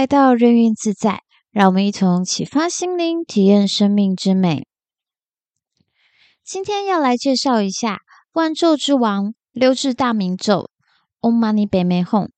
[0.00, 4.66] 来到任运自在，让我们一同启发心灵，体验生命之美。
[6.42, 7.98] 今天要来介绍一下
[8.32, 10.70] 万咒之王六字大明咒
[11.20, 12.28] Om Mani p a m e Hum。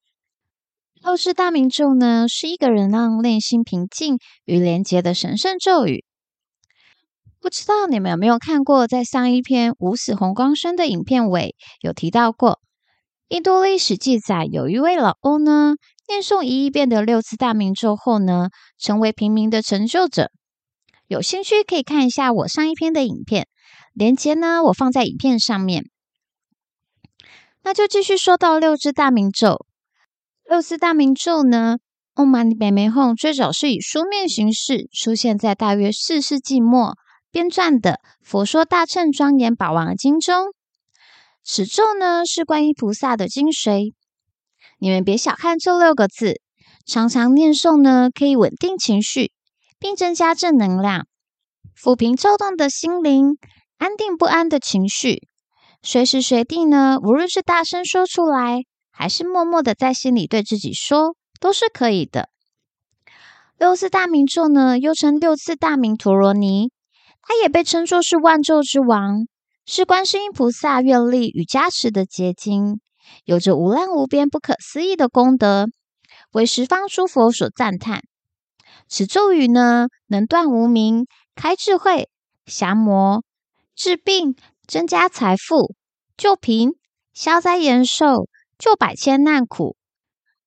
[1.04, 6.04] 六字大明咒呢，是一个人让内心平静与连结的神圣咒语。
[7.40, 12.58] 不知道你们有没有看过，在上一篇无死红光身的影片尾有提到过，
[13.28, 15.76] 印度历史记载，有一位老翁呢，
[16.12, 20.30] 念诵一亿遍的六字大明咒后呢，成为平民的成就者。
[21.06, 23.48] 有兴趣可以看一下我上一篇的影片，
[23.94, 25.86] 连接呢我放在影片上面。
[27.62, 29.64] 那就继续说到六字大明咒。
[30.44, 31.78] 六字大明咒呢
[32.14, 36.98] ，Om Mani p a m e Hum 最早是以书面形式出现在大约四世纪末
[37.30, 40.52] 编撰的《佛说大乘庄严宝王经》中。
[41.42, 43.94] 此咒呢是观音菩萨的精髓。
[44.82, 46.40] 你们别小看这六个字，
[46.84, 49.30] 常常念诵呢，可以稳定情绪，
[49.78, 51.06] 并增加正能量，
[51.80, 53.38] 抚平躁动的心灵，
[53.78, 55.28] 安定不安的情绪。
[55.84, 62.28] 随时随地呢，无论是大声说出来，还是默默的在心里对自己说，都是可以的。
[63.56, 66.72] 六字大明咒呢，又称六字大明陀罗尼，
[67.22, 69.28] 它也被称作是万咒之王，
[69.64, 72.80] 是观世音菩萨愿力与加持的结晶。
[73.24, 75.66] 有着无量无边、不可思议的功德，
[76.32, 78.02] 为十方诸佛所赞叹。
[78.88, 82.08] 此咒语呢，能断无明、开智慧、
[82.46, 83.22] 降魔、
[83.74, 84.34] 治病、
[84.66, 85.74] 增加财富、
[86.16, 86.72] 救贫、
[87.14, 89.76] 消灾延寿、救百千难苦，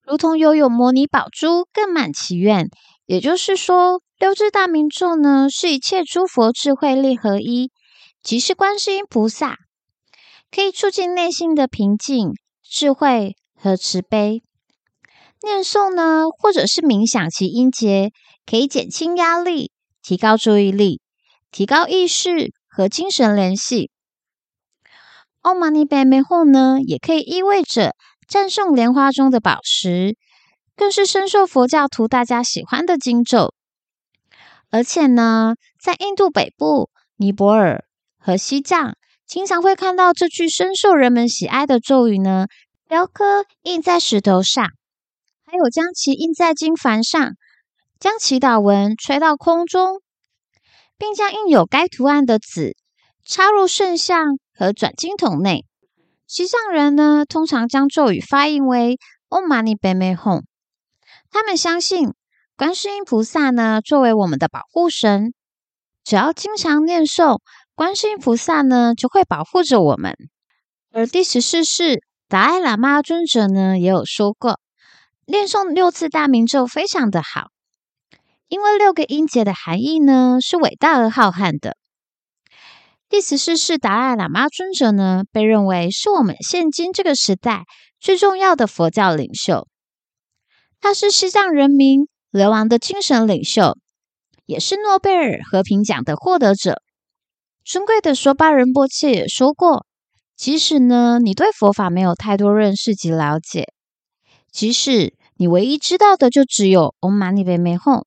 [0.03, 2.69] 如同拥有摩尼宝珠，更满祈愿。
[3.05, 7.71] 也就是说，六字大明咒呢，是一切诸佛智慧力合一，
[8.23, 9.57] 即是观世音菩萨，
[10.49, 12.33] 可以促进内心的平静。
[12.75, 14.43] 智慧和慈悲，
[15.41, 18.11] 念诵呢，或者是冥想其音节，
[18.45, 19.71] 可以减轻压力，
[20.01, 20.99] 提高注意力，
[21.51, 23.91] 提高意识和精神联系。
[25.41, 27.95] Om Mani p a m e h 呢，也可以意味着
[28.27, 30.17] 战胜莲花中的宝石，
[30.75, 33.53] 更是深受佛教徒大家喜欢的经咒。
[34.69, 37.85] 而且呢，在印度北部、尼泊尔
[38.17, 38.97] 和西藏。
[39.27, 42.45] 经常会看到这句深受人们喜爱的咒语呢，
[42.87, 44.63] 雕刻印在石头上，
[45.43, 47.33] 还有将其印在经幡上，
[47.99, 50.03] 将祈祷文吹到空中，
[50.95, 52.77] 并将印有该图案的纸
[53.25, 55.65] 插入圣像和转经筒内。
[56.27, 60.43] 西藏人呢，通常将咒语发音为 Om Mani p a m e Hum，
[61.31, 62.13] 他们相信
[62.55, 65.33] 观世音菩萨呢，作为我们的保护神，
[66.03, 67.39] 只要经常念诵。
[67.73, 70.15] 观世音菩萨呢，就会保护着我们。
[70.91, 74.59] 而第十四世达赖喇嘛尊者呢，也有说过，
[75.27, 77.51] 念诵六字大明咒非常的好，
[78.47, 81.77] 因为六个音节的含义呢，是伟大而浩瀚的。
[83.07, 87.65] 第十四世达赖喇嘛尊者呢，被认为是我们现今这个时代
[87.99, 89.67] 最重要的佛教领袖，
[90.81, 93.77] 他是西藏人民流亡的精神领袖，
[94.47, 96.81] 也是诺贝尔和平奖的获得者。
[97.63, 99.85] 尊贵的索巴仁波切也说过，
[100.35, 103.69] 即使呢，你对佛法没有太多认识及了解，
[104.51, 108.03] 即使你唯一知道的就只有 Om Mani p a m e Hum，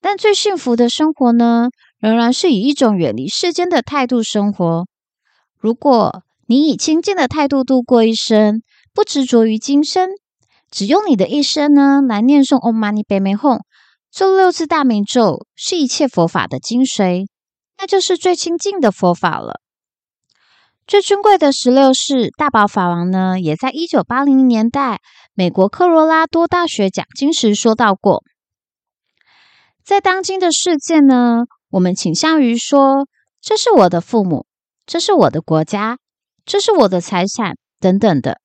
[0.00, 4.86] 但最幸福的生活呢，仍然是以一种远离世间的态度生活。
[5.58, 8.62] 如果你以清净的态度度过一生，
[8.92, 10.10] 不执着于今生，
[10.70, 13.60] 只用你的一生呢来念诵 Om Mani p a m e Hum，
[14.10, 17.28] 这六字大明咒是一切佛法的精髓。
[17.78, 19.61] 那就是最亲近的佛法了。
[20.92, 25.00] 最尊贵的十六世大宝法王呢，也在一九八零年代
[25.32, 28.22] 美国科罗拉多大学讲经时说到过，
[29.82, 33.08] 在当今的世界呢，我们倾向于说，
[33.40, 34.44] 这是我的父母，
[34.84, 35.96] 这是我的国家，
[36.44, 38.38] 这是我的财产等等的。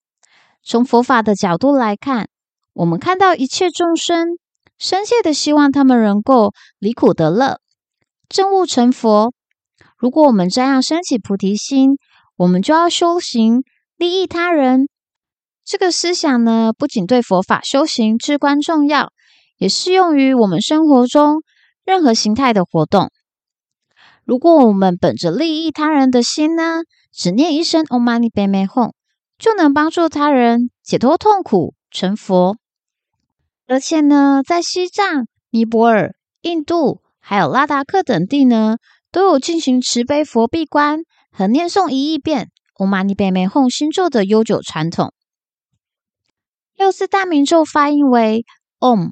[0.63, 2.29] 从佛法的角度来看，
[2.71, 4.37] 我们看到一切众生，
[4.79, 7.59] 深切的希望他们能够离苦得乐。
[8.29, 9.33] 证悟成佛。
[9.97, 11.97] 如果我们这样升起菩提心，
[12.37, 13.63] 我们就要修行
[13.97, 14.87] 利益他人。
[15.65, 19.11] 这个思想呢，不仅对佛法修行至关重要，
[19.57, 21.41] 也适用于我们生活中
[21.83, 23.11] 任何形态的活动。
[24.23, 28.91] 如果我们本着利益他人的心呢，只念一声 Om Mani p a m e Hum，
[29.37, 32.57] 就能帮助他人解脱痛苦、成佛。
[33.67, 37.01] 而且呢，在西藏、尼泊尔、印度。
[37.19, 38.77] 还有拉达克等地呢，
[39.11, 41.01] 都有进行慈悲佛闭关
[41.37, 45.13] 和念诵一亿遍 Om Mani Padme Hum 心咒的悠久传统。
[46.75, 48.43] 六字大明咒发音为
[48.79, 49.11] Om，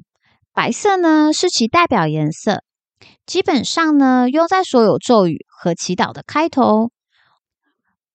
[0.52, 2.64] 白色呢是其代表颜色，
[3.26, 6.90] 基本上呢用在所有咒语和祈祷的开头。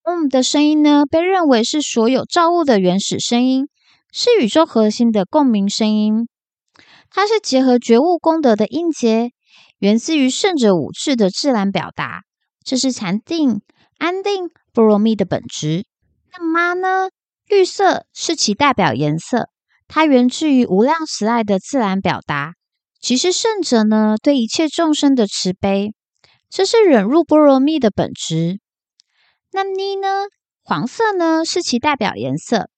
[0.03, 3.69] 嗡的声音呢被认为是所有造物的原始声音，
[4.11, 6.27] 是宇宙核心的共鸣声音。
[7.09, 9.31] 它是结合觉悟功德的音节，
[9.79, 12.23] 源自于圣者武智的自然表达，
[12.65, 13.61] 这是禅定、
[14.01, 15.85] 安定、波罗蜜的本质。
[16.33, 17.11] 那妈呢？
[17.45, 19.47] 绿色是其代表颜色。
[19.87, 22.55] 它源自于无量慈爱的自然表达，
[22.99, 25.93] 其是圣者呢对一切众生的慈悲，
[26.49, 28.59] 这是忍辱波罗蜜的本质。
[29.51, 30.25] 那妮呢？
[30.63, 32.69] 黄色呢是其代表颜色，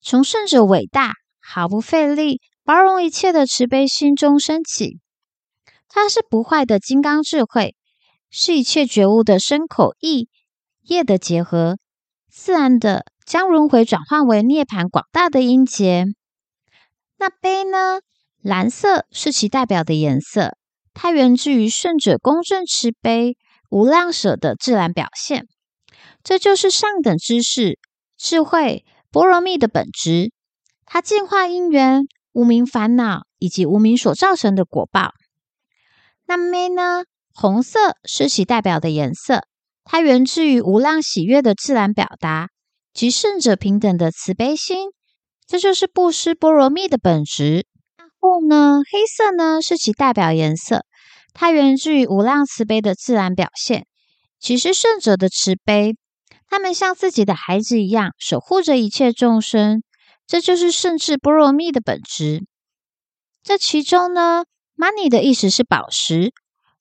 [0.00, 5.00] 从圣者伟大、毫不费力、包容一切的慈悲心中升起，
[5.88, 7.74] 它是不坏的金刚智慧，
[8.30, 10.28] 是一切觉悟的深口意
[10.82, 11.78] 业的结合，
[12.30, 16.06] 自然的将轮回转换为涅槃广大的音节。
[17.18, 18.00] 那悲呢？
[18.40, 20.56] 蓝色是其代表的颜色，
[20.94, 23.36] 它源自于圣者公正慈悲、
[23.70, 25.46] 无量舍的自然表现。
[26.24, 27.78] 这就是上等知识、
[28.16, 30.32] 智慧、波罗蜜的本质。
[30.84, 32.02] 它净化因缘、
[32.32, 35.12] 无明烦恼以及无明所造成的果报。
[36.26, 37.04] 那咩呢？
[37.32, 39.46] 红色是其代表的颜色，
[39.84, 42.48] 它源自于无量喜悦的自然表达，
[42.92, 44.90] 及圣者平等的慈悲心。
[45.46, 47.66] 这就是布施波罗蜜的本质。
[47.96, 50.84] 然后呢，黑色呢是其代表颜色，
[51.34, 53.86] 它源自于无量慈悲的自然表现，
[54.38, 55.96] 其实圣者的慈悲，
[56.48, 59.82] 他们像自己的孩子一样守护着一切众生。
[60.26, 62.46] 这就是圣智波罗蜜的本质。
[63.42, 64.44] 这其中呢
[64.76, 66.32] ，money 的意思是宝石。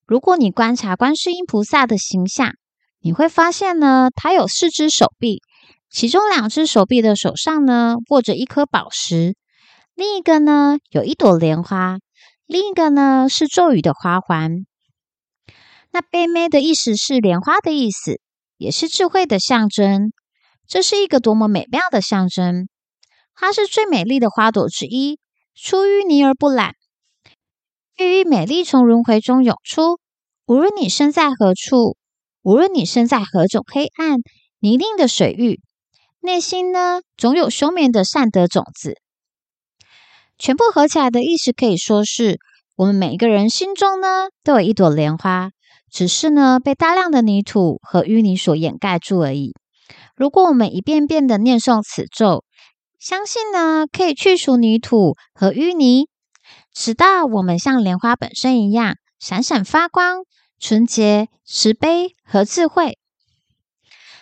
[0.05, 2.53] 如果你观察观世音菩萨的形象，
[3.01, 5.41] 你会发现呢，它有四只手臂。
[5.89, 9.35] 其中两只手臂的手上呢，握着一颗宝石，
[9.93, 11.97] 另一个呢有一朵莲花，
[12.45, 14.65] 另一个呢是咒语的花环。
[15.91, 18.21] 那贝妹的意思是莲花的意思，
[18.57, 20.13] 也是智慧的象征。
[20.65, 22.69] 这是一个多么美妙的象征！
[23.35, 25.19] 它是最美丽的花朵之一，
[25.53, 26.75] 出淤泥而不染，
[27.97, 29.99] 孕育美丽从轮回中涌出。
[30.45, 31.97] 无论你身在何处，
[32.43, 34.19] 无论你身在何种黑暗
[34.59, 35.59] 泥泞的水域。
[36.21, 38.97] 内心呢，总有休眠的善德种子。
[40.37, 42.37] 全部合起来的意思可以说是，
[42.75, 45.49] 我们每一个人心中呢，都有一朵莲花，
[45.91, 49.53] 只是呢，被大量的泥土和淤泥所掩盖住而已。
[50.15, 52.43] 如果我们一遍遍的念诵此咒，
[52.99, 56.07] 相信呢，可以去除泥土和淤泥，
[56.71, 60.23] 直到我们像莲花本身一样闪闪发光、
[60.61, 62.99] 纯洁、慈悲和智慧。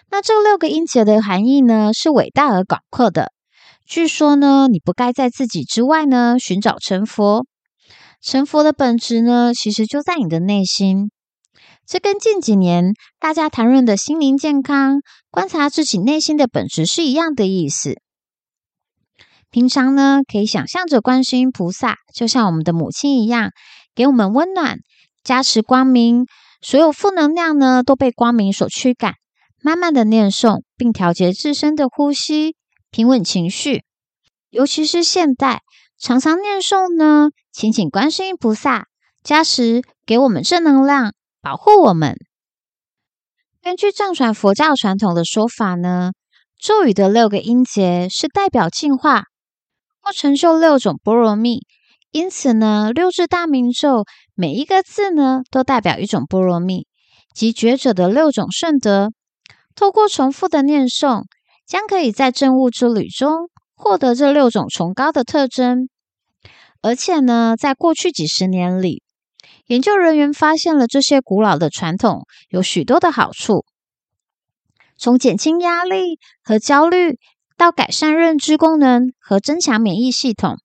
[0.09, 3.33] 那这六个音节的含义呢，是伟大而广阔的。
[3.85, 7.45] 据说呢，你不该在自己之外呢寻找成佛。
[8.21, 11.11] 成佛的本质呢，其实就在你的内心。
[11.85, 18.01] 这跟近几年大家谈论的心灵健康、观察自己内心的本质是一样的意思。
[19.49, 23.51] 平常呢，可以想象着观世音菩萨就像我们的母亲一样，
[23.93, 24.77] 给我们温暖、
[25.23, 26.25] 加持光明，
[26.61, 29.15] 所有负能量呢都被光明所驱赶。
[29.61, 32.55] 慢慢的念诵，并调节自身的呼吸，
[32.91, 33.83] 平稳情绪。
[34.49, 35.61] 尤其是现代，
[35.99, 38.87] 常常念诵呢，请请观世音菩萨
[39.21, 42.17] 加持，给我们正能量，保护我们。
[43.61, 46.13] 根据藏传佛教传统的说法呢，
[46.57, 49.25] 咒语的六个音节是代表净化
[50.01, 51.65] 或成就六种波罗蜜，
[52.11, 56.87] 因此呢，六字大明咒每一个字呢，都代表一种波罗蜜，
[57.35, 59.11] 即觉者的六种圣德。
[59.75, 61.25] 透过重复的念诵，
[61.67, 65.87] 将可以在证悟之旅中获得这六种崇高的特征。
[66.81, 69.03] 而且呢，在过去几十年里，
[69.67, 73.65] 研究人员发现了这些古老的传统有许多的好处，
[74.97, 77.19] 从减轻压力和焦虑
[77.55, 80.57] 到改善认知功能和增强免疫系统。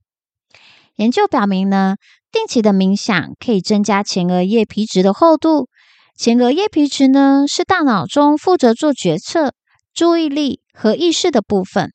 [0.97, 1.97] 研究表明呢，
[2.31, 5.69] 定期的冥想可以增加前额叶皮质的厚度。
[6.17, 9.53] 前额叶皮质呢，是大脑中负责做决策、
[9.93, 11.91] 注意力和意识的部分。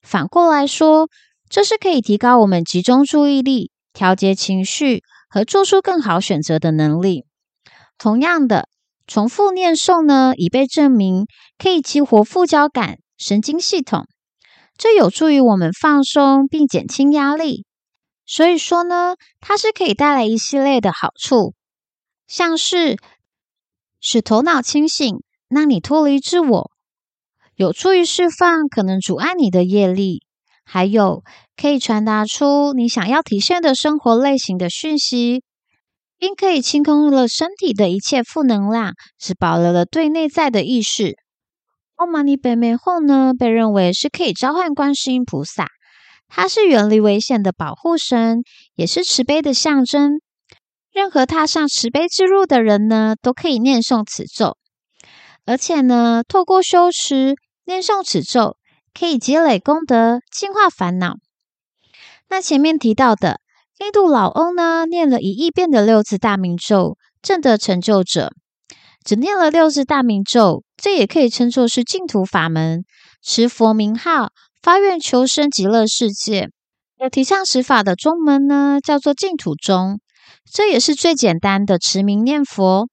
[0.00, 1.08] 反过来说，
[1.50, 7.26] 这是可以提高我们集中注意力、调节情绪和做出更好选择的能力。
[7.98, 8.66] 同样的，
[9.06, 11.26] 重复念诵呢，已被证明
[11.58, 14.06] 可以激活副交感神经系统，
[14.78, 17.66] 这有助于我们放松并减轻压力。
[18.26, 21.54] 所以说呢，它是可以带来一系列的好处，
[22.26, 22.98] 像是。
[24.04, 26.72] 使头脑清醒，让你脱离自我，
[27.54, 30.24] 有助于释放可能阻碍你的业力，
[30.64, 31.22] 还有
[31.56, 35.44] 可以传达出你想要体现的生活类型的讯息，
[36.18, 41.16] 并可以清空了身体的一切负能量，只保留了对内在的意识。
[41.94, 45.68] 唵嘛呢叭咪吽呢，被认为是可以召唤观世音菩萨，
[46.34, 48.42] 它是远离危险的保护神，
[48.74, 50.22] 也是慈悲的象征。
[50.90, 54.56] 任何踏上慈悲之路的人呢，都可以念诵此咒，
[55.44, 57.34] 而且呢，透过修持
[57.66, 58.56] 念诵此咒，
[58.98, 61.16] 可以积累功德，净化烦恼。
[62.30, 63.40] 那前面提到的
[63.78, 68.32] 印度老翁呢，念了一亿遍的六字大明咒，证得成就者。
[69.04, 72.84] 只念了六字大明咒，这也可以称作是净土法门。
[73.20, 74.30] 持佛名号，
[74.62, 76.48] 发愿求生极乐世界。
[76.98, 80.00] 有提倡持法的宗门呢，叫做净土宗。
[80.50, 82.88] 这也是最简单的持名念佛。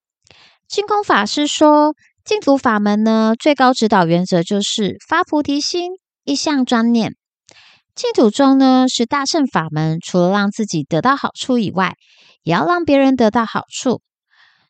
[0.67, 1.93] 净空法师说，
[2.25, 5.91] 净土法门呢，最高指导原则就是发菩提心，
[6.23, 7.15] 一向专念。
[7.93, 11.93] 净土宗呢，是大乘法门，除了让自己得到好处以外，
[12.41, 14.01] 也要让别人得到好处。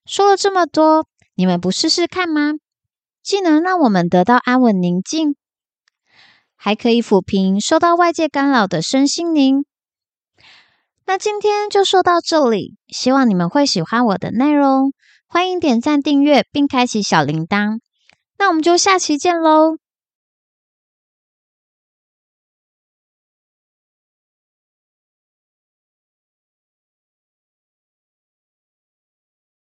[0.06, 1.06] 说了这么多。
[1.36, 2.56] 你们不试试看吗？
[3.24, 5.38] 既能让我们得到安稳宁静，
[6.62, 9.64] 还可以抚平受到外界干扰的身心灵。
[11.06, 14.92] 那今天就说到这里，希望你们会喜欢我的内容。
[15.28, 17.80] 欢迎点赞、订阅并开启小铃铛。
[18.38, 19.78] 那我们就下期见喽！